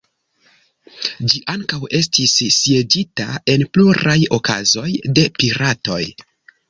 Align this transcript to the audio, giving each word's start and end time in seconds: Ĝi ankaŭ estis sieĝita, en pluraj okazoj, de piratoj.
Ĝi 1.33 1.41
ankaŭ 1.53 1.79
estis 1.99 2.33
sieĝita, 2.55 3.27
en 3.57 3.67
pluraj 3.77 4.19
okazoj, 4.39 4.89
de 5.19 5.27
piratoj. 5.41 6.01